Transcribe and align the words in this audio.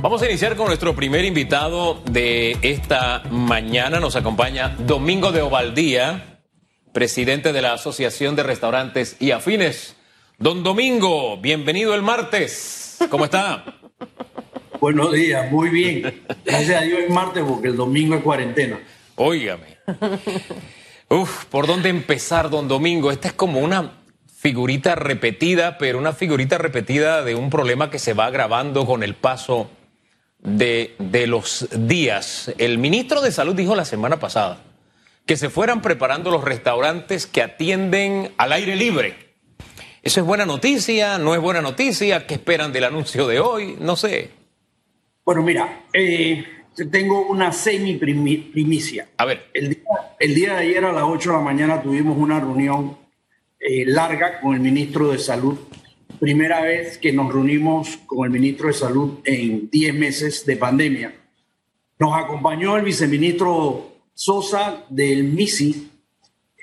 Vamos 0.00 0.22
a 0.22 0.26
iniciar 0.26 0.54
con 0.54 0.68
nuestro 0.68 0.94
primer 0.94 1.24
invitado 1.24 2.00
de 2.08 2.56
esta 2.62 3.24
mañana. 3.32 3.98
Nos 3.98 4.14
acompaña 4.14 4.76
Domingo 4.78 5.32
de 5.32 5.42
Ovaldía, 5.42 6.38
presidente 6.92 7.52
de 7.52 7.62
la 7.62 7.72
Asociación 7.72 8.36
de 8.36 8.44
Restaurantes 8.44 9.16
y 9.18 9.32
Afines. 9.32 9.96
Don 10.38 10.62
Domingo, 10.62 11.36
bienvenido 11.38 11.96
el 11.96 12.02
martes. 12.02 12.98
¿Cómo 13.10 13.24
está? 13.24 13.64
Buenos 14.80 15.12
días, 15.12 15.50
muy 15.50 15.68
bien. 15.68 16.22
Gracias 16.44 16.80
a 16.80 16.84
Dios 16.84 17.00
es 17.00 17.10
martes 17.10 17.42
porque 17.42 17.66
el 17.66 17.76
domingo 17.76 18.14
es 18.14 18.22
cuarentena. 18.22 18.78
Óigame. 19.16 19.78
Uf, 21.08 21.46
¿por 21.46 21.66
dónde 21.66 21.88
empezar, 21.88 22.50
don 22.50 22.68
Domingo? 22.68 23.10
Esta 23.10 23.28
es 23.28 23.34
como 23.34 23.58
una 23.58 23.94
figurita 24.32 24.94
repetida, 24.94 25.76
pero 25.76 25.98
una 25.98 26.12
figurita 26.12 26.56
repetida 26.56 27.24
de 27.24 27.34
un 27.34 27.50
problema 27.50 27.90
que 27.90 27.98
se 27.98 28.14
va 28.14 28.26
agravando 28.26 28.86
con 28.86 29.02
el 29.02 29.16
paso 29.16 29.68
de, 30.40 30.94
de 30.98 31.26
los 31.26 31.68
días. 31.72 32.52
El 32.58 32.78
ministro 32.78 33.20
de 33.20 33.32
Salud 33.32 33.54
dijo 33.54 33.74
la 33.74 33.84
semana 33.84 34.18
pasada 34.18 34.60
que 35.28 35.36
se 35.36 35.50
fueran 35.50 35.82
preparando 35.82 36.30
los 36.30 36.42
restaurantes 36.42 37.26
que 37.26 37.42
atienden 37.42 38.32
al 38.38 38.52
aire 38.52 38.76
libre. 38.76 39.14
¿Eso 40.02 40.20
es 40.20 40.26
buena 40.26 40.46
noticia? 40.46 41.18
¿No 41.18 41.34
es 41.34 41.40
buena 41.40 41.60
noticia? 41.60 42.26
¿Qué 42.26 42.34
esperan 42.34 42.72
del 42.72 42.84
anuncio 42.84 43.26
de 43.26 43.38
hoy? 43.38 43.76
No 43.78 43.94
sé. 43.94 44.30
Bueno, 45.26 45.42
mira, 45.42 45.84
eh, 45.92 46.42
tengo 46.90 47.26
una 47.26 47.52
semi-primicia. 47.52 49.08
A 49.18 49.26
ver. 49.26 49.50
El 49.52 49.68
día, 49.68 49.82
el 50.18 50.34
día, 50.34 50.54
de 50.54 50.60
ayer 50.60 50.84
a 50.86 50.92
las 50.92 51.04
8 51.04 51.30
de 51.30 51.36
la 51.36 51.42
mañana 51.42 51.82
tuvimos 51.82 52.16
una 52.16 52.40
reunión 52.40 52.96
eh, 53.60 53.84
larga 53.84 54.40
con 54.40 54.54
el 54.54 54.60
ministro 54.60 55.10
de 55.10 55.18
Salud. 55.18 55.58
Primera 56.18 56.62
vez 56.62 56.98
que 56.98 57.12
nos 57.12 57.32
reunimos 57.32 57.96
con 58.06 58.24
el 58.24 58.30
ministro 58.30 58.66
de 58.66 58.74
Salud 58.74 59.20
en 59.24 59.70
10 59.70 59.94
meses 59.94 60.44
de 60.44 60.56
pandemia. 60.56 61.14
Nos 61.98 62.12
acompañó 62.16 62.76
el 62.76 62.84
viceministro 62.84 63.92
Sosa 64.14 64.84
del 64.88 65.24
MISI. 65.24 65.92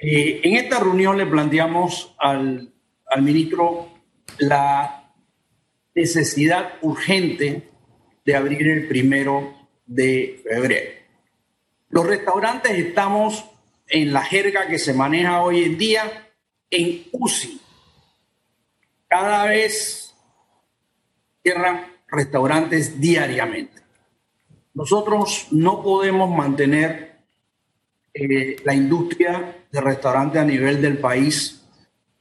Eh, 0.02 0.42
en 0.44 0.56
esta 0.58 0.80
reunión 0.80 1.18
le 1.18 1.26
planteamos 1.26 2.14
al, 2.20 2.74
al 3.06 3.22
ministro 3.22 3.88
la 4.40 5.14
necesidad 5.94 6.74
urgente 6.82 7.70
de 8.26 8.36
abrir 8.36 8.68
el 8.68 8.88
primero 8.90 9.54
de 9.86 10.42
febrero. 10.44 10.92
Los 11.90 12.06
restaurantes 12.08 12.74
estamos 12.74 13.46
en 13.88 14.12
la 14.12 14.22
jerga 14.22 14.68
que 14.68 14.80
se 14.80 14.94
maneja 14.94 15.42
hoy 15.42 15.64
en 15.64 15.78
día 15.78 16.30
en 16.70 17.04
UCI. 17.14 17.62
Cada 19.18 19.46
vez 19.46 20.14
cierran 21.42 21.86
restaurantes 22.08 23.00
diariamente. 23.00 23.82
Nosotros 24.74 25.48
no 25.52 25.82
podemos 25.82 26.30
mantener 26.30 27.20
eh, 28.14 28.58
la 28.66 28.74
industria 28.74 29.66
de 29.72 29.80
restaurantes 29.80 30.42
a 30.42 30.44
nivel 30.44 30.82
del 30.82 30.98
país 30.98 31.66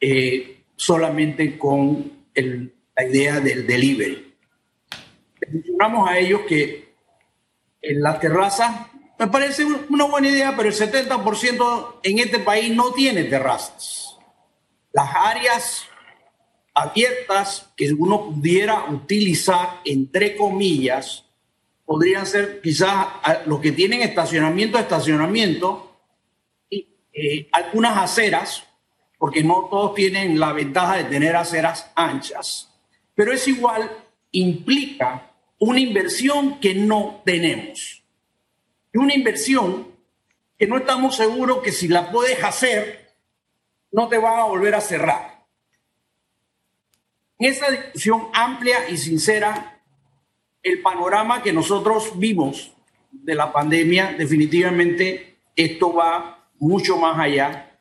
eh, 0.01 0.67
solamente 0.77 1.59
con 1.59 2.13
el, 2.33 2.73
la 2.95 3.05
idea 3.05 3.41
del 3.41 3.67
delivery 3.67 4.25
mencionamos 5.51 6.09
a 6.09 6.19
ellos 6.19 6.43
que 6.49 6.95
en 7.83 8.03
la 8.03 8.19
terraza 8.19 8.89
me 9.19 9.27
parece 9.27 9.65
una 9.65 10.05
buena 10.05 10.29
idea, 10.29 10.55
pero 10.57 10.69
el 10.69 10.75
70% 10.75 12.01
en 12.03 12.19
este 12.19 12.39
país 12.39 12.75
no 12.75 12.93
tiene 12.93 13.25
terrazas. 13.25 14.17
Las 14.93 15.11
áreas 15.15 15.85
abiertas 16.75 17.71
que 17.77 17.93
uno 17.93 18.27
pudiera 18.27 18.91
utilizar, 18.91 19.81
entre 19.85 20.37
comillas, 20.37 21.25
podrían 21.85 22.27
ser 22.27 22.61
quizás 22.61 23.07
los 23.47 23.61
que 23.61 23.73
tienen 23.73 24.03
estacionamiento, 24.03 24.79
estacionamiento, 24.79 25.97
y 26.69 26.89
eh, 27.13 27.49
algunas 27.53 27.97
aceras, 27.97 28.65
porque 29.19 29.45
no 29.45 29.69
todos 29.71 29.95
tienen 29.95 30.39
la 30.41 30.53
ventaja 30.53 30.97
de 30.97 31.05
tener 31.05 31.37
aceras 31.37 31.91
anchas, 31.95 32.71
pero 33.15 33.33
es 33.33 33.47
igual, 33.47 33.91
implica 34.33 35.31
una 35.59 35.79
inversión 35.81 36.59
que 36.59 36.75
no 36.75 37.23
tenemos. 37.25 38.03
Y 38.93 38.99
una 38.99 39.15
inversión 39.15 39.89
que 40.59 40.67
no 40.67 40.79
estamos 40.79 41.17
seguros 41.17 41.63
que 41.63 41.73
si 41.73 41.89
la 41.89 42.11
puedes 42.11 42.43
hacer, 42.43 43.15
no 43.93 44.09
te 44.09 44.19
van 44.19 44.41
a 44.41 44.45
volver 44.45 44.75
a 44.75 44.81
cerrar. 44.81 45.34
En 47.39 47.51
esa 47.51 47.71
discusión 47.71 48.29
amplia 48.33 48.89
y 48.89 48.97
sincera, 48.97 49.81
el 50.63 50.81
panorama 50.81 51.43
que 51.43 51.53
nosotros 51.53 52.19
vimos 52.19 52.73
de 53.11 53.35
la 53.35 53.53
pandemia, 53.53 54.15
definitivamente 54.17 55.39
esto 55.57 55.93
va 55.93 56.49
mucho 56.59 56.97
más 56.97 57.19
allá. 57.19 57.79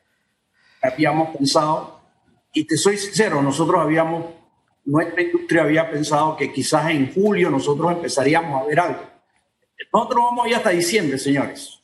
Habíamos 0.82 1.36
pensado, 1.36 2.00
y 2.52 2.64
te 2.64 2.76
soy 2.76 2.98
sincero, 2.98 3.42
nosotros 3.42 3.80
habíamos 3.80 4.26
nuestra 4.84 5.22
industria 5.22 5.62
había 5.62 5.90
pensado 5.90 6.36
que 6.36 6.52
quizás 6.52 6.90
en 6.90 7.12
julio 7.12 7.50
nosotros 7.50 7.92
empezaríamos 7.92 8.62
a 8.62 8.66
ver 8.66 8.80
algo. 8.80 9.02
Nosotros 9.92 10.24
vamos 10.24 10.50
ya 10.50 10.58
hasta 10.58 10.70
diciembre, 10.70 11.18
señores. 11.18 11.80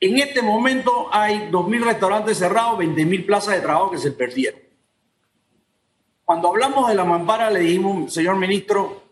En 0.00 0.18
este 0.18 0.42
momento 0.42 1.08
hay 1.12 1.50
2.000 1.50 1.84
restaurantes 1.84 2.38
cerrados, 2.38 2.78
20.000 2.78 3.26
plazas 3.26 3.54
de 3.54 3.60
trabajo 3.60 3.90
que 3.90 3.98
se 3.98 4.12
perdieron. 4.12 4.60
Cuando 6.32 6.48
hablamos 6.48 6.88
de 6.88 6.94
la 6.94 7.04
mampara, 7.04 7.50
le 7.50 7.60
dijimos, 7.60 8.14
señor 8.14 8.36
ministro, 8.36 9.02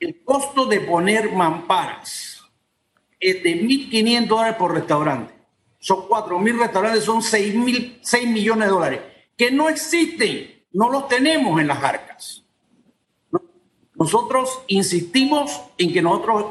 el 0.00 0.24
costo 0.24 0.64
de 0.64 0.80
poner 0.80 1.30
mamparas 1.30 2.42
es 3.20 3.42
de 3.42 3.62
1.500 3.62 4.26
dólares 4.26 4.56
por 4.56 4.72
restaurante. 4.72 5.34
Son 5.78 6.08
4.000 6.08 6.58
restaurantes, 6.58 7.04
son 7.04 7.20
6, 7.20 7.54
6 8.00 8.28
millones 8.30 8.64
de 8.64 8.72
dólares, 8.72 9.00
que 9.36 9.50
no 9.50 9.68
existen 9.68 10.64
no 10.72 10.88
los 10.88 11.06
tenemos 11.06 11.60
en 11.60 11.66
las 11.66 11.84
arcas. 11.84 12.42
Nosotros 13.92 14.62
insistimos 14.68 15.64
en 15.76 15.92
que 15.92 16.00
nosotros 16.00 16.46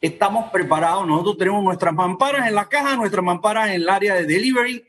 estamos 0.00 0.50
preparados, 0.50 1.06
nosotros 1.06 1.36
tenemos 1.36 1.62
nuestras 1.62 1.92
mamparas 1.92 2.48
en 2.48 2.54
la 2.54 2.70
caja, 2.70 2.96
nuestras 2.96 3.22
mamparas 3.22 3.68
en 3.68 3.82
el 3.82 3.88
área 3.90 4.14
de 4.14 4.24
delivery, 4.24 4.82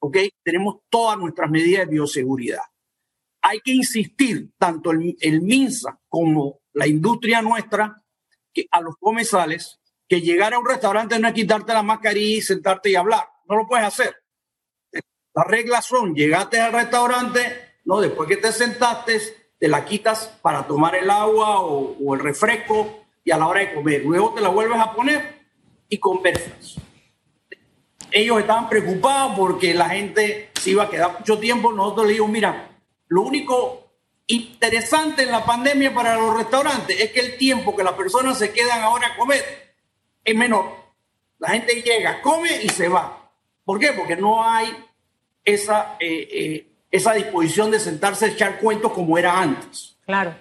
¿ok? 0.00 0.16
Tenemos 0.42 0.78
todas 0.88 1.16
nuestras 1.16 1.48
medidas 1.48 1.86
de 1.86 1.92
bioseguridad. 1.92 2.62
Hay 3.48 3.60
que 3.60 3.72
insistir, 3.72 4.50
tanto 4.58 4.90
el, 4.90 5.16
el 5.20 5.40
MINSA 5.42 6.00
como 6.08 6.60
la 6.72 6.86
industria 6.88 7.42
nuestra, 7.42 8.02
que 8.52 8.66
a 8.70 8.80
los 8.80 8.96
comensales, 8.98 9.78
que 10.08 10.20
llegar 10.20 10.52
a 10.52 10.58
un 10.58 10.66
restaurante 10.66 11.18
no 11.18 11.28
es 11.28 11.34
quitarte 11.34 11.72
la 11.72 11.82
mascarilla 11.82 12.38
y 12.38 12.40
sentarte 12.42 12.90
y 12.90 12.96
hablar. 12.96 13.24
No 13.48 13.56
lo 13.56 13.66
puedes 13.66 13.86
hacer. 13.86 14.16
Las 15.34 15.46
reglas 15.46 15.84
son, 15.84 16.14
llegaste 16.14 16.60
al 16.60 16.72
restaurante, 16.72 17.42
¿no? 17.84 18.00
Después 18.00 18.28
que 18.28 18.38
te 18.38 18.50
sentaste, 18.52 19.20
te 19.58 19.68
la 19.68 19.84
quitas 19.84 20.38
para 20.42 20.66
tomar 20.66 20.96
el 20.96 21.10
agua 21.10 21.60
o, 21.60 22.14
el 22.14 22.20
refresco 22.20 23.04
y 23.22 23.30
a 23.30 23.38
la 23.38 23.46
hora 23.46 23.60
de 23.60 23.74
comer. 23.74 24.02
Luego 24.04 24.34
te 24.34 24.40
la 24.40 24.48
vuelves 24.48 24.80
a 24.80 24.92
poner 24.92 25.46
y 25.88 25.98
conversas. 25.98 26.76
Ellos 28.10 28.40
estaban 28.40 28.68
preocupados 28.68 29.36
porque 29.36 29.74
la 29.74 29.90
gente 29.90 30.50
se 30.54 30.70
iba 30.70 30.84
a 30.84 30.90
quedar 30.90 31.18
mucho 31.18 31.38
tiempo. 31.38 31.72
Nosotros 31.72 32.06
le 32.06 32.12
dijimos, 32.12 32.30
mira, 32.30 32.75
lo 33.08 33.22
único 33.22 33.84
interesante 34.26 35.22
en 35.22 35.30
la 35.30 35.44
pandemia 35.44 35.94
para 35.94 36.16
los 36.16 36.36
restaurantes 36.36 37.00
es 37.00 37.12
que 37.12 37.20
el 37.20 37.36
tiempo 37.36 37.76
que 37.76 37.84
las 37.84 37.94
personas 37.94 38.38
se 38.38 38.52
quedan 38.52 38.80
ahora 38.80 39.08
a 39.08 39.16
comer 39.16 39.74
es 40.24 40.34
menor. 40.34 40.74
La 41.38 41.50
gente 41.50 41.82
llega, 41.82 42.20
come 42.22 42.62
y 42.62 42.68
se 42.68 42.88
va. 42.88 43.30
¿Por 43.64 43.78
qué? 43.78 43.92
Porque 43.92 44.16
no 44.16 44.42
hay 44.42 44.76
esa 45.44 45.96
eh, 46.00 46.28
eh, 46.30 46.76
esa 46.90 47.12
disposición 47.12 47.70
de 47.70 47.80
sentarse 47.80 48.24
a 48.24 48.28
echar 48.28 48.58
cuentos 48.58 48.92
como 48.92 49.18
era 49.18 49.38
antes. 49.40 49.96
Claro. 50.04 50.34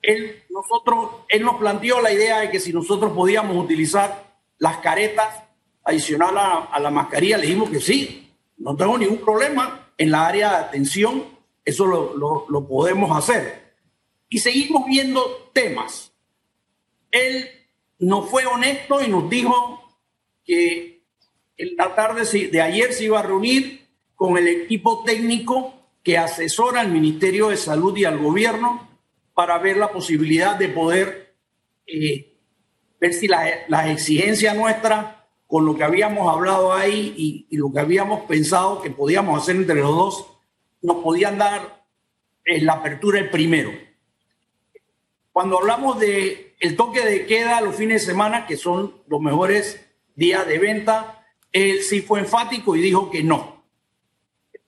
Él, 0.00 0.42
nosotros, 0.50 1.22
él 1.28 1.42
nos 1.42 1.56
planteó 1.56 2.00
la 2.00 2.12
idea 2.12 2.40
de 2.40 2.50
que 2.50 2.60
si 2.60 2.72
nosotros 2.72 3.12
podíamos 3.12 3.56
utilizar 3.56 4.24
las 4.58 4.78
caretas 4.78 5.42
adicional 5.84 6.36
a, 6.38 6.78
la 6.78 6.90
mascarilla, 6.90 7.36
le 7.36 7.46
dijimos 7.46 7.70
que 7.70 7.80
sí, 7.80 8.32
no 8.58 8.76
tengo 8.76 8.96
ningún 8.96 9.18
problema 9.18 9.90
en 9.96 10.10
la 10.10 10.26
área 10.26 10.50
de 10.50 10.56
atención, 10.56 11.24
eso 11.68 11.86
lo, 11.86 12.46
lo, 12.48 12.66
podemos 12.66 13.16
hacer. 13.16 13.74
Y 14.28 14.38
seguimos 14.38 14.86
viendo 14.86 15.50
temas. 15.52 16.12
Él 17.10 17.48
nos 17.98 18.30
fue 18.30 18.46
honesto 18.46 19.02
y 19.02 19.08
nos 19.08 19.28
dijo 19.28 19.82
que 20.44 21.02
en 21.56 21.76
la 21.76 21.94
tarde 21.94 22.24
de 22.48 22.60
ayer 22.62 22.92
se 22.92 23.04
iba 23.04 23.20
a 23.20 23.22
reunir 23.22 23.86
con 24.14 24.38
el 24.38 24.48
equipo 24.48 25.04
técnico 25.04 25.74
que 26.02 26.16
asesora 26.16 26.80
al 26.80 26.90
Ministerio 26.90 27.48
de 27.48 27.56
Salud 27.56 27.96
y 27.96 28.04
al 28.04 28.18
gobierno 28.18 28.88
para 29.34 29.58
ver 29.58 29.76
la 29.76 29.92
posibilidad 29.92 30.56
de 30.56 30.68
poder 30.68 31.34
eh, 31.86 32.34
ver 32.98 33.12
si 33.12 33.28
las 33.28 33.90
exigencias 33.90 34.56
nuestras 34.56 35.18
con 35.46 35.64
lo 35.64 35.74
que 35.76 35.84
habíamos 35.84 36.32
hablado 36.32 36.72
ahí 36.72 37.46
y, 37.50 37.56
lo 37.56 37.72
que 37.72 37.80
habíamos 37.80 38.22
pensado 38.22 38.82
que 38.82 38.90
podíamos 38.90 39.42
hacer 39.42 39.56
entre 39.56 39.76
los 39.76 39.90
dos, 39.90 40.26
nos 40.82 41.02
podían 41.02 41.38
dar 41.38 41.84
eh, 42.44 42.60
la 42.60 42.74
apertura 42.74 43.18
el 43.18 43.30
primero. 43.30 43.72
Cuando 45.32 45.58
hablamos 45.58 45.98
de 46.00 46.48
el 46.60 46.76
toque 46.76 47.04
de 47.04 47.26
queda 47.26 47.60
los 47.60 47.76
fines 47.76 48.02
de 48.02 48.12
semana, 48.12 48.46
que 48.46 48.56
son 48.56 49.02
los 49.06 49.20
mejores 49.20 49.84
días 50.16 50.46
de 50.46 50.58
venta, 50.58 51.26
él 51.52 51.82
sí 51.82 52.00
fue 52.00 52.20
enfático 52.20 52.74
y 52.74 52.80
dijo 52.80 53.10
que 53.10 53.22
no. 53.22 53.64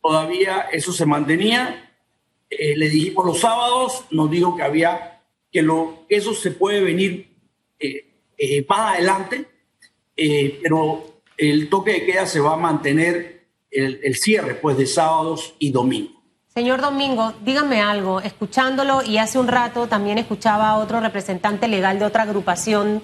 Todavía 0.00 0.68
eso 0.72 0.92
se 0.92 1.06
mantenía. 1.06 1.92
Eh, 2.48 2.76
le 2.76 2.88
dijimos 2.88 3.26
los 3.26 3.40
sábados, 3.40 4.04
nos 4.10 4.30
dijo 4.30 4.56
que 4.56 4.62
había 4.62 5.22
que 5.52 5.62
lo 5.62 6.06
eso 6.08 6.32
se 6.32 6.52
puede 6.52 6.80
venir 6.80 7.36
eh, 7.80 8.06
eh, 8.38 8.64
más 8.68 8.94
adelante, 8.94 9.46
pero 10.62 11.22
el 11.36 11.68
toque 11.68 11.92
de 11.92 12.06
queda 12.06 12.26
se 12.26 12.40
va 12.40 12.54
a 12.54 12.56
mantener 12.56 13.39
el, 13.70 14.00
el 14.02 14.16
cierre 14.16 14.54
pues 14.54 14.76
de 14.76 14.86
sábados 14.86 15.54
y 15.58 15.70
domingos. 15.70 16.20
Señor 16.52 16.80
Domingo, 16.80 17.32
dígame 17.44 17.80
algo, 17.80 18.20
escuchándolo 18.20 19.02
y 19.04 19.18
hace 19.18 19.38
un 19.38 19.46
rato 19.46 19.86
también 19.86 20.18
escuchaba 20.18 20.70
a 20.70 20.78
otro 20.78 20.98
representante 20.98 21.68
legal 21.68 22.00
de 22.00 22.04
otra 22.04 22.24
agrupación 22.24 23.02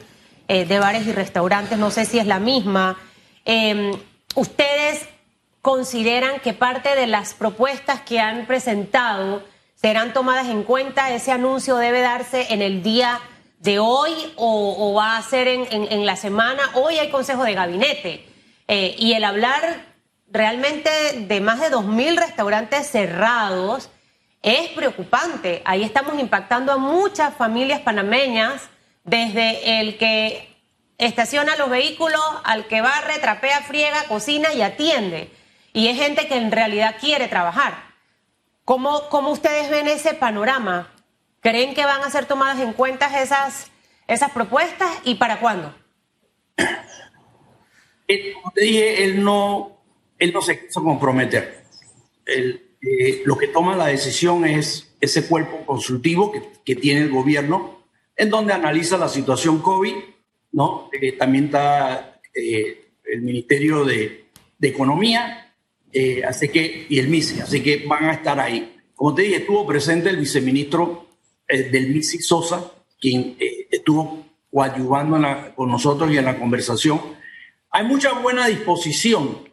eh, 0.48 0.64
de 0.64 0.78
bares 0.80 1.06
y 1.06 1.12
restaurantes, 1.12 1.78
no 1.78 1.90
sé 1.90 2.04
si 2.06 2.18
es 2.18 2.26
la 2.26 2.38
misma. 2.38 2.98
Em, 3.44 3.92
¿Ustedes 4.34 5.08
consideran 5.62 6.40
que 6.40 6.52
parte 6.52 6.94
de 6.94 7.06
las 7.06 7.34
propuestas 7.34 8.00
que 8.02 8.20
han 8.20 8.46
presentado 8.46 9.42
serán 9.74 10.12
tomadas 10.12 10.48
en 10.48 10.62
cuenta? 10.62 11.12
¿Ese 11.12 11.32
anuncio 11.32 11.76
debe 11.76 12.00
darse 12.00 12.52
en 12.52 12.62
el 12.62 12.82
día 12.82 13.20
de 13.60 13.78
hoy 13.78 14.12
o, 14.36 14.94
va 14.94 15.16
a 15.16 15.22
ser 15.22 15.48
en, 15.48 16.04
la 16.04 16.16
semana? 16.16 16.62
Hoy 16.74 16.98
hay 16.98 17.10
consejo 17.10 17.44
de 17.44 17.54
gabinete 17.54 18.26
eh, 18.68 18.94
y 18.98 19.14
el 19.14 19.24
hablar 19.24 19.95
realmente 20.28 20.90
de 21.26 21.40
más 21.40 21.60
de 21.60 21.70
2.000 21.70 22.18
restaurantes 22.18 22.88
cerrados 22.88 23.90
es 24.42 24.68
preocupante. 24.70 25.62
Ahí 25.64 25.82
estamos 25.82 26.18
impactando 26.18 26.72
a 26.72 26.76
muchas 26.76 27.34
familias 27.34 27.80
panameñas, 27.80 28.68
desde 29.04 29.80
el 29.80 29.98
que 29.98 30.56
estaciona 30.98 31.56
los 31.56 31.70
vehículos 31.70 32.20
al 32.44 32.66
que 32.66 32.80
barre, 32.80 33.18
trapea, 33.18 33.62
friega, 33.62 34.04
cocina 34.04 34.52
y 34.52 34.62
atiende. 34.62 35.30
Y 35.72 35.88
es 35.88 35.96
gente 35.96 36.26
que 36.26 36.36
en 36.36 36.50
realidad 36.50 36.96
quiere 37.00 37.28
trabajar. 37.28 37.74
¿Cómo, 38.64 39.08
cómo 39.08 39.30
ustedes 39.30 39.70
ven 39.70 39.86
ese 39.86 40.14
panorama? 40.14 40.90
¿Creen 41.40 41.74
que 41.74 41.84
van 41.84 42.02
a 42.02 42.10
ser 42.10 42.26
tomadas 42.26 42.60
en 42.60 42.72
cuenta 42.72 43.20
esas, 43.20 43.70
esas 44.08 44.30
propuestas 44.32 44.90
y 45.04 45.16
para 45.16 45.38
cuándo? 45.38 45.74
Eh, 48.08 48.32
como 48.34 48.52
te 48.52 48.60
dije, 48.62 49.04
él 49.04 49.22
no 49.22 49.75
él 50.18 50.32
no 50.32 50.42
se 50.42 50.66
quiso 50.66 50.82
comprometer. 50.82 51.64
Eh, 52.26 53.22
lo 53.24 53.36
que 53.36 53.48
toma 53.48 53.76
la 53.76 53.86
decisión 53.86 54.44
es 54.44 54.94
ese 55.00 55.26
cuerpo 55.26 55.64
consultivo 55.66 56.32
que, 56.64 56.74
tiene 56.76 57.02
el 57.02 57.10
gobierno, 57.10 57.84
en 58.16 58.28
donde 58.28 58.52
analiza 58.52 58.96
la 58.96 59.08
situación 59.08 59.60
COVID, 59.60 59.94
¿no? 60.52 60.90
Eh, 61.00 61.12
también 61.12 61.46
está 61.46 62.20
eh, 62.34 62.90
el 63.04 63.22
Ministerio 63.22 63.84
de, 63.84 64.24
Economía, 64.58 65.54
así 66.26 66.48
que, 66.48 66.86
y 66.88 66.98
el 66.98 67.06
MISI, 67.08 67.40
así 67.40 67.62
que 67.62 67.84
van 67.86 68.06
a 68.06 68.14
estar 68.14 68.40
ahí. 68.40 68.74
Como 68.96 69.14
te 69.14 69.22
dije, 69.22 69.36
estuvo 69.36 69.64
presente 69.64 70.08
el 70.08 70.16
viceministro 70.16 71.06
del 71.46 71.90
MISI, 71.90 72.18
Sosa, 72.18 72.72
quien 72.98 73.36
estuvo 73.70 74.24
coadyuvando 74.50 75.20
con 75.54 75.68
nosotros 75.70 76.10
y 76.10 76.18
en 76.18 76.24
la 76.24 76.36
conversación. 76.36 77.00
Hay 77.70 77.86
mucha 77.86 78.12
buena 78.14 78.48
disposición 78.48 79.45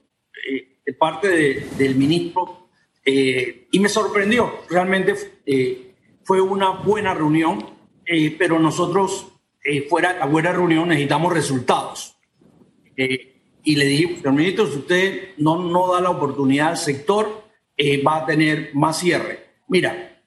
de 0.86 0.94
parte 0.94 1.68
del 1.78 1.96
ministro 1.96 2.68
eh, 3.06 3.68
y 3.72 3.80
me 3.80 3.90
sorprendió. 3.90 4.62
Realmente 4.70 5.16
eh, 5.46 5.96
fue 6.24 6.42
una 6.42 6.72
buena 6.72 7.14
reunión, 7.14 7.66
eh, 8.06 8.36
pero 8.38 8.60
nosotros, 8.60 9.28
fuera 9.90 10.14
la 10.14 10.26
buena 10.26 10.52
reunión, 10.52 10.90
necesitamos 10.90 11.34
resultados. 11.34 12.16
y 13.66 13.76
le 13.76 13.86
dije, 13.86 14.18
señor 14.18 14.34
ministro, 14.34 14.68
si 14.68 14.80
usted 14.80 15.30
no, 15.38 15.64
no 15.64 15.94
da 15.94 16.02
la 16.02 16.10
oportunidad 16.10 16.70
al 16.70 16.78
sector, 16.78 17.44
va 18.06 18.18
a 18.18 18.26
tener 18.26 18.72
más 18.74 19.00
cierre. 19.00 19.46
Mira, 19.70 20.22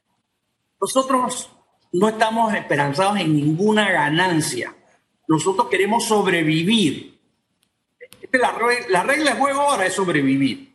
nosotros 0.81 1.51
no 1.93 2.09
estamos 2.09 2.55
esperanzados 2.55 3.19
en 3.21 3.35
ninguna 3.35 3.91
ganancia. 3.91 4.75
Nosotros 5.29 5.69
queremos 5.69 6.05
sobrevivir 6.05 7.16
la, 8.33 8.55
la 8.89 9.03
regla 9.03 9.33
de 9.33 9.41
juego 9.41 9.61
ahora 9.61 9.87
es 9.87 9.95
sobrevivir. 9.95 10.75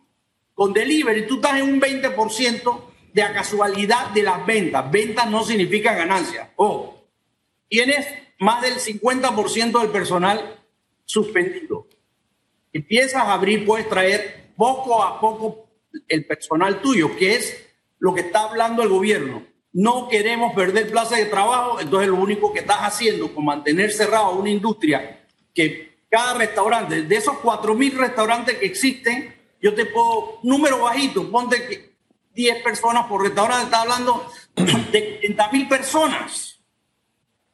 Con 0.53 0.74
delivery 0.74 1.27
tú 1.27 1.36
estás 1.36 1.59
en 1.59 1.63
un 1.63 1.81
20% 1.81 2.81
de 3.13 3.21
a 3.21 3.33
casualidad 3.33 4.09
de 4.12 4.24
las 4.24 4.45
ventas. 4.45 4.89
Ventas 4.92 5.30
no 5.30 5.44
significa 5.44 5.94
ganancia. 5.94 6.51
O 6.56 7.03
tienes 7.68 8.07
más 8.39 8.62
del 8.62 8.75
50% 8.75 9.80
del 9.81 9.89
personal 9.89 10.59
suspendido. 11.06 11.88
Empiezas 12.74 13.24
a 13.24 13.33
abrir, 13.33 13.65
puedes 13.65 13.88
traer 13.89 14.51
poco 14.56 15.04
a 15.04 15.19
poco 15.19 15.69
el 16.07 16.25
personal 16.25 16.81
tuyo, 16.81 17.15
que 17.18 17.36
es 17.36 17.68
lo 18.00 18.13
que 18.13 18.21
está 18.21 18.44
hablando 18.44 18.81
el 18.81 18.89
gobierno. 18.89 19.45
No 19.74 20.07
queremos 20.09 20.54
perder 20.54 20.89
plazas 20.89 21.19
de 21.19 21.25
trabajo, 21.25 21.80
entonces 21.80 22.09
lo 22.09 22.15
único 22.15 22.51
que 22.51 22.59
estás 22.59 22.80
haciendo 22.80 23.33
con 23.33 23.45
mantener 23.45 23.92
cerrado 23.92 24.31
una 24.31 24.50
industria 24.50 25.25
que 25.54 25.91
cada 26.12 26.36
restaurante. 26.36 27.04
De 27.04 27.16
esos 27.16 27.38
4.000 27.38 27.94
restaurantes 27.94 28.58
que 28.58 28.66
existen, 28.66 29.34
yo 29.62 29.74
te 29.74 29.86
puedo, 29.86 30.40
número 30.44 30.81
bajito, 30.81 31.31
ponte 31.31 31.66
que 31.66 31.96
10 32.36 32.63
personas 32.63 33.08
por 33.08 33.24
restaurante, 33.24 33.66
está 33.66 33.81
hablando 33.81 34.30
de 34.56 35.22
30.000 35.22 35.69
personas 35.69 36.60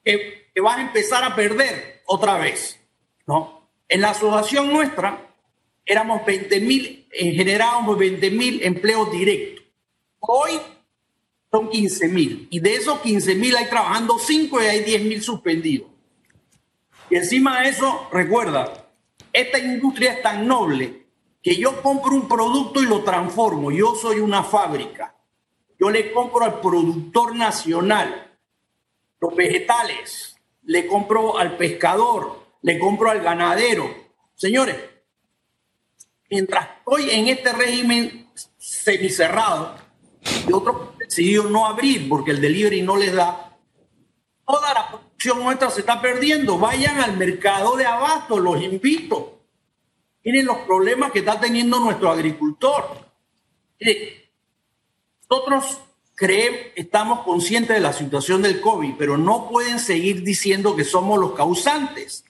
que, 0.04 0.50
que 0.54 0.62
van 0.62 0.80
a 0.80 0.82
empezar 0.88 1.24
a 1.24 1.36
perder 1.36 2.02
otra 2.06 2.38
vez. 2.38 2.80
¿no? 3.28 3.70
En 3.88 4.02
la 4.02 4.10
asociación 4.10 4.74
nuestra 4.74 5.24
éramos 5.86 6.22
20.000, 6.22 7.08
eh, 7.12 7.32
generábamos 7.34 7.98
20.000 7.98 8.60
empleos 8.64 9.12
directos. 9.12 9.66
Hoy 10.20 10.60
son 11.52 11.70
15.000 11.70 12.48
y 12.50 12.60
de 12.60 12.76
esos 12.76 13.00
15.000 13.02 13.56
hay 13.56 13.70
trabajando 13.70 14.18
5 14.20 14.62
y 14.62 14.66
hay 14.66 14.84
10.000 14.84 15.22
suspendidos. 15.22 15.97
Y 17.10 17.16
encima 17.16 17.62
de 17.62 17.70
eso, 17.70 18.08
recuerda, 18.12 18.90
esta 19.32 19.60
industria 19.60 20.14
es 20.14 20.22
tan 20.22 20.48
noble 20.48 21.08
que 21.42 21.56
yo 21.56 21.82
compro 21.82 22.12
un 22.12 22.28
producto 22.28 22.82
y 22.82 22.86
lo 22.86 23.04
transformo. 23.04 23.72
Yo 23.72 23.96
soy 23.96 24.20
una 24.20 24.44
fábrica. 24.44 25.16
Yo 25.80 25.90
le 25.90 26.12
compro 26.12 26.44
al 26.44 26.60
productor 26.60 27.36
nacional 27.36 28.24
los 29.20 29.36
vegetales, 29.36 30.36
le 30.64 30.88
compro 30.88 31.38
al 31.38 31.58
pescador, 31.58 32.44
le 32.62 32.78
compro 32.80 33.10
al 33.10 33.22
ganadero. 33.22 33.90
Señores, 34.36 34.76
mientras 36.30 36.68
estoy 36.80 37.10
en 37.12 37.28
este 37.28 37.54
régimen 37.54 38.30
semicerrado 38.58 39.76
y 40.48 40.52
otros 40.52 40.98
decidieron 40.98 41.52
no 41.52 41.66
abrir 41.66 42.08
porque 42.10 42.32
el 42.32 42.42
delivery 42.42 42.82
no 42.82 42.98
les 42.98 43.14
da, 43.14 43.58
toda 44.46 44.74
la 44.74 45.02
nuestra 45.26 45.70
se 45.70 45.82
está 45.82 46.02
perdiendo. 46.02 46.58
Vayan 46.58 47.00
al 47.00 47.18
mercado 47.18 47.76
de 47.76 47.86
abasto, 47.86 48.40
los 48.40 48.62
invito. 48.62 49.42
Miren 50.24 50.46
los 50.46 50.60
problemas 50.60 51.12
que 51.12 51.20
está 51.20 51.40
teniendo 51.40 51.80
nuestro 51.80 52.12
agricultor. 52.12 53.06
nosotros 55.30 55.80
creemos, 56.16 56.60
estamos 56.76 57.22
conscientes 57.22 57.76
de 57.76 57.80
la 57.82 57.94
situación 57.94 58.42
del 58.42 58.60
COVID, 58.60 58.96
pero 58.98 59.18
no 59.18 59.50
pueden 59.50 59.80
seguir 59.80 60.24
diciendo 60.24 60.76
que 60.76 60.84
somos 60.84 61.20
los 61.20 61.34
causantes 61.34 62.26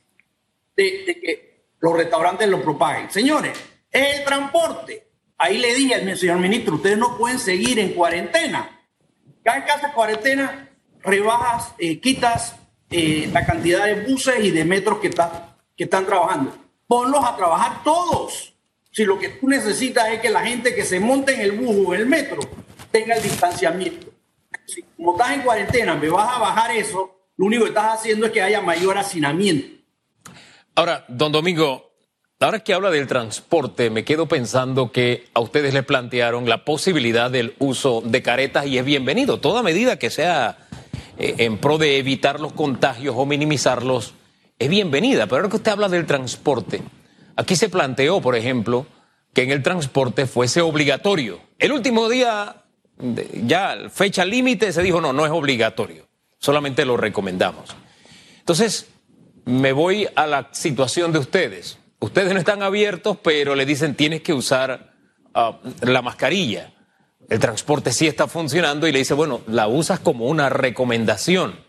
de, 0.75 1.05
que 1.05 1.63
los 1.79 1.93
restaurantes 1.93 2.47
lo 2.47 2.61
propaguen. 2.61 3.09
Señores, 3.09 3.57
es 3.91 4.19
el 4.19 4.25
transporte. 4.25 5.07
Ahí 5.37 5.57
le 5.57 5.73
dije 5.73 5.95
al 5.95 6.17
señor 6.17 6.37
ministro, 6.37 6.75
ustedes 6.75 6.97
no 6.97 7.17
pueden 7.17 7.39
seguir 7.39 7.79
en 7.79 7.93
cuarentena. 7.93 8.81
Cada 9.43 9.65
casa 9.65 9.93
cuarentena 9.93 10.69
rebajas, 11.01 11.73
eh, 11.77 11.99
quitas 11.99 12.55
eh, 12.89 13.29
la 13.33 13.45
cantidad 13.45 13.85
de 13.85 14.05
buses 14.05 14.43
y 14.43 14.51
de 14.51 14.63
metros 14.63 14.99
que, 14.99 15.09
que 15.09 15.83
están 15.83 16.05
trabajando. 16.05 16.55
Ponlos 16.87 17.23
a 17.25 17.35
trabajar 17.35 17.83
todos. 17.83 18.53
Si 18.91 19.03
lo 19.03 19.19
que 19.19 19.29
tú 19.29 19.47
necesitas 19.47 20.09
es 20.09 20.21
que 20.21 20.29
la 20.29 20.45
gente 20.45 20.73
que 20.73 20.83
se 20.83 20.99
monte 20.99 21.33
en 21.33 21.41
el 21.41 21.51
bus 21.51 21.87
o 21.87 21.93
en 21.93 22.01
el 22.01 22.07
metro 22.07 22.39
tenga 22.91 23.15
el 23.15 23.23
distanciamiento. 23.23 24.07
Si 24.65 24.83
como 24.95 25.13
estás 25.13 25.31
en 25.31 25.41
cuarentena, 25.41 25.95
me 25.95 26.09
vas 26.09 26.35
a 26.35 26.39
bajar 26.39 26.71
eso, 26.71 27.17
lo 27.35 27.45
único 27.45 27.63
que 27.63 27.69
estás 27.69 27.99
haciendo 27.99 28.25
es 28.25 28.31
que 28.31 28.41
haya 28.41 28.61
mayor 28.61 28.97
hacinamiento. 28.97 29.77
Ahora, 30.75 31.05
don 31.07 31.31
Domingo, 31.31 31.91
ahora 32.39 32.59
que 32.59 32.73
habla 32.73 32.89
del 32.89 33.07
transporte, 33.07 33.89
me 33.89 34.03
quedo 34.03 34.27
pensando 34.27 34.91
que 34.91 35.25
a 35.33 35.41
ustedes 35.41 35.73
les 35.73 35.85
plantearon 35.85 36.47
la 36.47 36.65
posibilidad 36.65 37.29
del 37.29 37.55
uso 37.59 38.01
de 38.01 38.21
caretas 38.21 38.65
y 38.65 38.77
es 38.77 38.85
bienvenido, 38.85 39.39
toda 39.39 39.63
medida 39.63 39.99
que 39.99 40.09
sea 40.09 40.57
eh, 41.17 41.35
en 41.39 41.57
pro 41.57 41.77
de 41.77 41.97
evitar 41.97 42.39
los 42.39 42.53
contagios 42.53 43.15
o 43.17 43.25
minimizarlos 43.25 44.13
es 44.59 44.69
bienvenida. 44.69 45.25
Pero 45.25 45.37
ahora 45.37 45.49
que 45.49 45.57
usted 45.57 45.71
habla 45.71 45.89
del 45.89 46.05
transporte, 46.05 46.81
aquí 47.35 47.55
se 47.55 47.69
planteó, 47.69 48.21
por 48.21 48.35
ejemplo, 48.35 48.85
que 49.33 49.43
en 49.43 49.51
el 49.51 49.63
transporte 49.63 50.25
fuese 50.25 50.61
obligatorio. 50.61 51.39
El 51.59 51.71
último 51.71 52.09
día, 52.09 52.63
ya 53.43 53.89
fecha 53.91 54.25
límite, 54.25 54.71
se 54.71 54.81
dijo 54.81 55.01
no, 55.01 55.13
no 55.13 55.25
es 55.25 55.31
obligatorio. 55.31 56.07
solamente 56.39 56.85
lo 56.85 56.97
recomendamos. 56.97 57.75
Entonces, 58.39 58.87
me 59.45 59.71
voy 59.71 60.07
a 60.15 60.27
la 60.27 60.49
situación 60.51 61.11
de 61.11 61.19
ustedes. 61.19 61.79
Ustedes 61.99 62.33
no 62.33 62.39
están 62.39 62.61
abiertos, 62.61 63.17
pero 63.23 63.55
le 63.55 63.65
dicen 63.65 63.95
tienes 63.95 64.21
que 64.21 64.33
usar 64.33 64.93
ah, 65.33 65.59
la 65.81 66.01
mascarilla. 66.01 66.73
El 67.29 67.39
transporte 67.39 67.91
sí 67.91 68.07
está 68.07 68.27
funcionando 68.27 68.87
y 68.87 68.91
le 68.91 68.99
dice, 68.99 69.13
bueno, 69.13 69.41
la 69.47 69.67
usas 69.67 69.99
como 69.99 70.27
una 70.27 70.49
recomendación. 70.49 71.59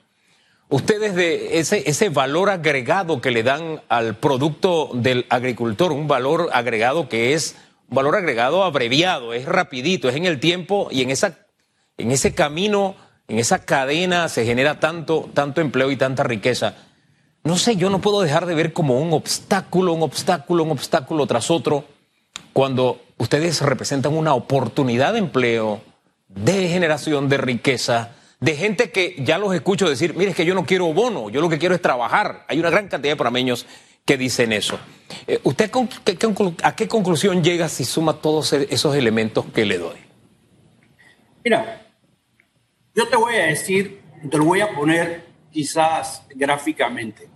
Ustedes 0.69 1.15
de 1.15 1.59
ese, 1.59 1.89
ese 1.89 2.11
valor 2.11 2.51
agregado 2.51 3.21
que 3.21 3.31
le 3.31 3.43
dan 3.43 3.83
al 3.89 4.17
producto 4.17 4.91
del 4.93 5.27
agricultor, 5.31 5.93
un 5.93 6.07
valor 6.07 6.51
agregado 6.53 7.09
que 7.09 7.33
es 7.33 7.57
un 7.89 7.97
valor 7.97 8.17
agregado 8.17 8.65
abreviado, 8.65 9.33
es 9.33 9.47
rapidito, 9.47 10.09
es 10.09 10.17
en 10.17 10.27
el 10.27 10.41
tiempo 10.41 10.89
y 10.91 11.03
en, 11.03 11.11
esa, 11.11 11.39
en 11.97 12.11
ese 12.11 12.35
camino, 12.35 12.97
en 13.29 13.39
esa 13.39 13.65
cadena 13.65 14.29
se 14.29 14.45
genera 14.45 14.79
tanto, 14.79 15.31
tanto 15.33 15.63
empleo 15.63 15.91
y 15.91 15.97
tanta 15.97 16.23
riqueza. 16.23 16.75
No 17.45 17.57
sé, 17.57 17.77
yo 17.77 17.89
no 17.89 18.01
puedo 18.01 18.21
dejar 18.21 18.45
de 18.45 18.55
ver 18.55 18.75
como 18.75 19.01
un 19.01 19.15
obstáculo, 19.15 19.95
un 19.95 20.03
obstáculo, 20.03 20.65
un 20.65 20.73
obstáculo 20.73 21.27
tras 21.27 21.51
otro, 21.51 21.85
cuando 22.53 23.01
ustedes 23.19 23.61
representan 23.61 24.17
una 24.17 24.35
oportunidad 24.35 25.13
de 25.13 25.19
empleo, 25.19 25.83
de 26.29 26.69
generación 26.69 27.29
de 27.29 27.39
riqueza, 27.39 28.15
de 28.41 28.55
gente 28.55 28.91
que 28.91 29.17
ya 29.19 29.39
los 29.39 29.55
escucho 29.55 29.89
decir, 29.89 30.15
mire, 30.15 30.31
es 30.31 30.37
que 30.37 30.45
yo 30.45 30.55
no 30.55 30.65
quiero 30.65 30.93
bono, 30.93 31.29
yo 31.29 31.41
lo 31.41 31.49
que 31.49 31.59
quiero 31.59 31.75
es 31.75 31.83
trabajar. 31.83 32.45
Hay 32.49 32.59
una 32.59 32.71
gran 32.71 32.89
cantidad 32.89 33.13
de 33.13 33.17
panameños 33.17 33.67
que 34.05 34.17
dicen 34.17 34.53
eso. 34.53 34.79
Eh, 35.27 35.41
¿Usted 35.43 35.71
a 36.63 36.77
qué 36.77 36.89
conclusión 36.89 37.43
llega 37.43 37.69
si 37.69 37.85
suma 37.85 38.21
todos 38.21 38.53
e-, 38.53 38.69
esos 38.71 38.95
elementos 38.95 39.45
que 39.47 39.67
le 39.67 39.79
doy? 39.79 39.99
Mira, 41.45 41.87
yo 42.95 43.09
te 43.09 43.17
voy 43.17 43.35
a 43.35 43.47
decir, 43.47 44.01
te 44.31 44.39
lo 44.39 44.45
voy 44.45 44.61
a 44.61 44.75
poner 44.75 45.27
quizás 45.51 46.23
gráficamente. 46.31 47.29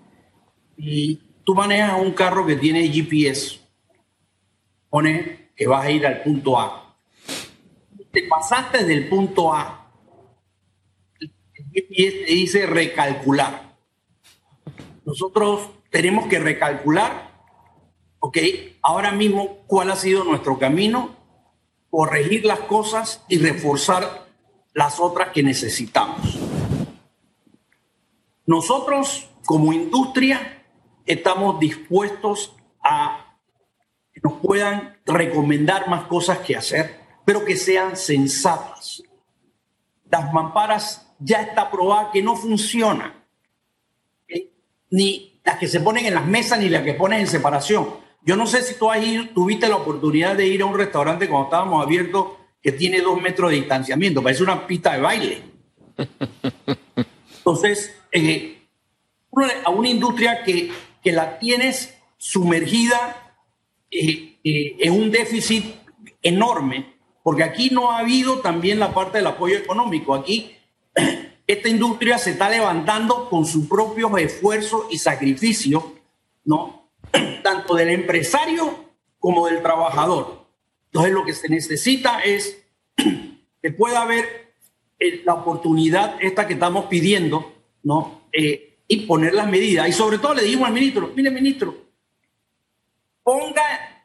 Y 0.76 1.20
tú 1.44 1.54
manejas 1.54 2.00
un 2.00 2.12
carro 2.12 2.46
que 2.46 2.56
tiene 2.56 2.88
GPS, 2.88 3.60
pone 4.88 5.41
que 5.56 5.66
vas 5.66 5.84
a 5.84 5.90
ir 5.90 6.06
al 6.06 6.22
punto 6.22 6.58
A. 6.58 6.96
Te 8.10 8.24
pasaste 8.28 8.84
del 8.84 9.08
punto 9.08 9.52
A 9.52 9.90
y 11.70 12.10
te 12.10 12.32
dice 12.32 12.66
recalcular. 12.66 13.76
Nosotros 15.04 15.70
tenemos 15.90 16.26
que 16.26 16.38
recalcular, 16.38 17.32
ok, 18.18 18.38
ahora 18.82 19.12
mismo 19.12 19.58
cuál 19.66 19.90
ha 19.90 19.96
sido 19.96 20.24
nuestro 20.24 20.58
camino, 20.58 21.16
corregir 21.90 22.44
las 22.44 22.60
cosas 22.60 23.24
y 23.28 23.38
reforzar 23.38 24.26
las 24.74 25.00
otras 25.00 25.30
que 25.30 25.42
necesitamos. 25.42 26.38
Nosotros 28.46 29.28
como 29.44 29.72
industria 29.72 30.64
estamos 31.04 31.58
dispuestos 31.60 32.54
a 32.82 33.21
que 34.12 34.20
nos 34.22 34.34
puedan 34.34 34.98
recomendar 35.06 35.88
más 35.88 36.04
cosas 36.04 36.38
que 36.38 36.56
hacer, 36.56 37.00
pero 37.24 37.44
que 37.44 37.56
sean 37.56 37.96
sensatas. 37.96 39.02
Las 40.10 40.32
mamparas 40.32 41.14
ya 41.18 41.42
está 41.42 41.70
probada 41.70 42.10
que 42.12 42.22
no 42.22 42.36
funciona. 42.36 43.24
Ni 44.90 45.40
las 45.44 45.58
que 45.58 45.68
se 45.68 45.80
ponen 45.80 46.06
en 46.06 46.14
las 46.14 46.26
mesas 46.26 46.58
ni 46.58 46.68
las 46.68 46.82
que 46.82 46.94
ponen 46.94 47.20
en 47.20 47.26
separación. 47.26 47.88
Yo 48.24 48.36
no 48.36 48.46
sé 48.46 48.62
si 48.62 48.74
tú 48.74 48.90
ahí 48.90 49.30
tuviste 49.34 49.68
la 49.68 49.76
oportunidad 49.76 50.36
de 50.36 50.46
ir 50.46 50.62
a 50.62 50.66
un 50.66 50.76
restaurante 50.76 51.28
cuando 51.28 51.46
estábamos 51.46 51.84
abiertos 51.84 52.26
que 52.62 52.72
tiene 52.72 53.00
dos 53.00 53.20
metros 53.20 53.50
de 53.50 53.56
distanciamiento, 53.56 54.22
parece 54.22 54.44
una 54.44 54.66
pista 54.66 54.92
de 54.92 55.00
baile. 55.00 55.42
Entonces, 57.38 57.96
eh, 58.12 58.62
a 59.64 59.70
una 59.70 59.88
industria 59.88 60.44
que, 60.44 60.70
que 61.02 61.10
la 61.10 61.38
tienes 61.40 61.98
sumergida 62.18 63.31
eh, 63.92 64.38
eh, 64.42 64.76
en 64.80 64.92
un 64.92 65.10
déficit 65.10 65.66
enorme, 66.22 66.94
porque 67.22 67.44
aquí 67.44 67.68
no 67.70 67.92
ha 67.92 67.98
habido 67.98 68.40
también 68.40 68.80
la 68.80 68.94
parte 68.94 69.18
del 69.18 69.26
apoyo 69.26 69.58
económico. 69.58 70.14
Aquí 70.14 70.52
esta 71.46 71.68
industria 71.68 72.16
se 72.16 72.30
está 72.30 72.48
levantando 72.48 73.28
con 73.28 73.44
su 73.44 73.68
propio 73.68 74.16
esfuerzo 74.16 74.88
y 74.90 74.96
sacrificio, 74.96 75.94
¿no? 76.44 76.90
Tanto 77.42 77.74
del 77.74 77.90
empresario 77.90 78.92
como 79.18 79.46
del 79.46 79.62
trabajador. 79.62 80.46
Entonces 80.86 81.12
lo 81.12 81.24
que 81.24 81.34
se 81.34 81.48
necesita 81.48 82.20
es 82.20 82.64
que 83.62 83.70
pueda 83.72 84.02
haber 84.02 84.54
eh, 84.98 85.22
la 85.24 85.34
oportunidad 85.34 86.16
esta 86.20 86.46
que 86.46 86.54
estamos 86.54 86.86
pidiendo, 86.86 87.52
¿no? 87.82 88.22
Eh, 88.32 88.78
y 88.88 89.06
poner 89.06 89.34
las 89.34 89.48
medidas. 89.48 89.88
Y 89.88 89.92
sobre 89.92 90.18
todo 90.18 90.34
le 90.34 90.42
dijimos 90.44 90.68
al 90.68 90.74
ministro, 90.74 91.12
mire 91.14 91.30
ministro, 91.30 91.74
ponga 93.32 94.04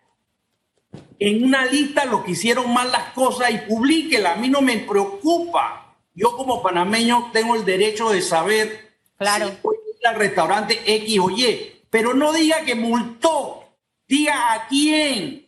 en 1.19 1.43
una 1.43 1.65
lista 1.65 2.05
lo 2.05 2.24
que 2.24 2.31
hicieron 2.31 2.74
mal 2.74 2.91
las 2.91 3.12
cosas 3.13 3.51
y 3.51 3.57
publíquela. 3.57 4.34
A 4.34 4.36
mí 4.36 4.50
no 4.50 4.62
me 4.62 4.77
preocupa 4.79 5.96
yo 6.13 6.36
como 6.36 6.63
panameño 6.63 7.29
tengo 7.31 7.55
el 7.55 7.65
derecho 7.65 8.10
de 8.10 8.22
saber 8.22 8.98
claro. 9.17 9.50
si 9.50 9.57
voy 9.62 9.75
ir 10.00 10.07
al 10.07 10.15
restaurante 10.15 10.81
X 10.86 11.19
o 11.19 11.29
Y, 11.29 11.84
pero 11.89 12.13
no 12.13 12.34
diga 12.34 12.62
que 12.62 12.74
multó, 12.74 13.69
diga 14.07 14.53
a 14.53 14.67
quién. 14.67 15.48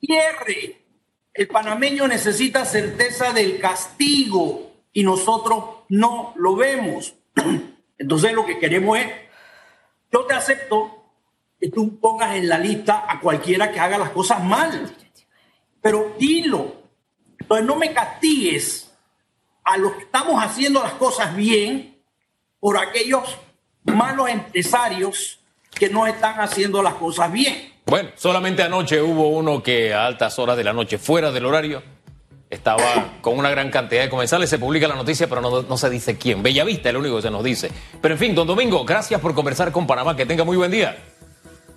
Cierre. 0.00 0.76
El 1.34 1.48
panameño 1.48 2.08
necesita 2.08 2.64
certeza 2.64 3.32
del 3.32 3.60
castigo 3.60 4.72
y 4.92 5.02
nosotros 5.02 5.62
no 5.90 6.32
lo 6.36 6.56
vemos. 6.56 7.14
Entonces 7.98 8.32
lo 8.32 8.46
que 8.46 8.58
queremos 8.58 8.98
es, 8.98 9.08
yo 10.10 10.24
te 10.24 10.34
acepto 10.34 10.99
que 11.60 11.68
tú 11.70 11.98
pongas 12.00 12.36
en 12.36 12.48
la 12.48 12.58
lista 12.58 13.04
a 13.06 13.20
cualquiera 13.20 13.70
que 13.70 13.78
haga 13.78 13.98
las 13.98 14.10
cosas 14.10 14.42
mal, 14.42 14.90
pero 15.80 16.14
dilo. 16.18 16.80
Entonces 17.38 17.66
no 17.66 17.76
me 17.76 17.92
castigues 17.92 18.90
a 19.64 19.76
los 19.76 19.92
que 19.92 20.04
estamos 20.04 20.42
haciendo 20.42 20.82
las 20.82 20.92
cosas 20.92 21.34
bien 21.36 21.98
por 22.58 22.78
aquellos 22.78 23.38
malos 23.84 24.28
empresarios 24.28 25.38
que 25.74 25.88
no 25.88 26.06
están 26.06 26.40
haciendo 26.40 26.82
las 26.82 26.94
cosas 26.94 27.30
bien. 27.32 27.72
Bueno, 27.86 28.10
solamente 28.16 28.62
anoche 28.62 29.02
hubo 29.02 29.28
uno 29.28 29.62
que 29.62 29.92
a 29.92 30.06
altas 30.06 30.38
horas 30.38 30.56
de 30.56 30.64
la 30.64 30.72
noche, 30.72 30.98
fuera 30.98 31.32
del 31.32 31.46
horario, 31.46 31.82
estaba 32.48 33.18
con 33.20 33.38
una 33.38 33.50
gran 33.50 33.70
cantidad 33.70 34.02
de 34.02 34.08
comensales. 34.08 34.50
Se 34.50 34.58
publica 34.58 34.88
la 34.88 34.96
noticia, 34.96 35.28
pero 35.28 35.40
no, 35.40 35.76
se 35.76 35.90
dice 35.90 36.16
quién. 36.16 36.42
Bellavista 36.42 36.88
es 36.88 36.92
lo 36.92 37.00
único 37.00 37.16
que 37.16 37.22
se 37.22 37.30
nos 37.30 37.44
dice. 37.44 37.70
Pero 38.00 38.14
en 38.14 38.18
fin, 38.18 38.34
don 38.34 38.46
Domingo, 38.46 38.84
gracias 38.84 39.20
por 39.20 39.34
conversar 39.34 39.72
con 39.72 39.86
Panamá. 39.86 40.16
Que 40.16 40.26
tenga 40.26 40.44
muy 40.44 40.56
buen 40.56 40.70
día. 40.70 40.96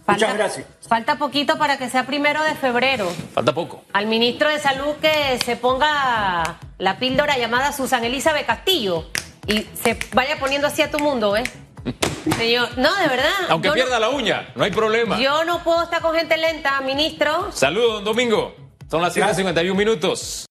Muchas 0.07 0.33
gracias. 0.33 0.67
Falta 0.88 1.17
poquito 1.17 1.57
para 1.57 1.77
que 1.77 1.89
sea 1.89 2.05
primero 2.05 2.43
de 2.43 2.55
febrero. 2.55 3.10
Falta 3.33 3.53
poco. 3.53 3.83
Al 3.93 4.07
ministro 4.07 4.50
de 4.50 4.60
Salud 4.60 4.95
que 5.01 5.39
se 5.43 5.55
ponga 5.55 6.57
la 6.77 7.00
píldora 7.00 7.38
llamada 7.38 7.72
Susan 7.72 8.03
Elizabeth 8.03 8.45
Castillo 8.45 9.05
y 9.48 9.65
se 9.81 9.98
vaya 10.13 10.39
poniendo 10.39 10.67
así 10.67 10.81
a 10.81 10.91
tu 10.91 11.00
mundo, 11.00 11.38
¿eh? 11.38 11.43
Señor, 12.38 12.77
no, 12.77 12.93
de 12.95 13.07
verdad. 13.07 13.31
Aunque 13.50 13.72
pierda 13.72 14.00
la 14.00 14.10
uña, 14.10 14.50
no 14.55 14.63
hay 14.63 14.72
problema. 14.72 15.19
Yo 15.19 15.43
no 15.45 15.63
puedo 15.63 15.83
estar 15.83 16.01
con 16.01 16.15
gente 16.15 16.38
lenta, 16.38 16.79
ministro. 16.81 17.51
Saludos, 17.51 17.95
don 17.95 18.03
Domingo. 18.05 18.55
Son 18.89 19.01
las 19.01 19.15
7.51 19.15 19.74
minutos. 19.74 20.41